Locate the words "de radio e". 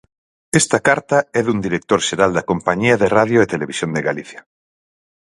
3.01-3.51